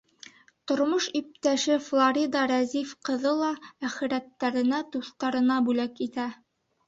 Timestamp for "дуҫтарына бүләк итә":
4.97-6.27